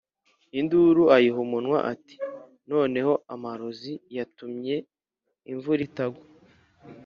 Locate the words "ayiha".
1.15-1.39